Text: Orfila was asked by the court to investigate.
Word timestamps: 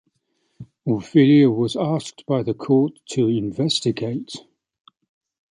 Orfila 0.87 1.55
was 1.55 1.75
asked 1.75 2.25
by 2.25 2.41
the 2.41 2.55
court 2.55 2.93
to 3.11 3.27
investigate. 3.27 4.33